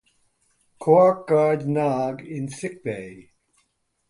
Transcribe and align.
Quark 0.81 1.27
guards 1.27 1.67
Nog 1.67 2.15
in 2.37 2.49
sickbay. 2.49 3.29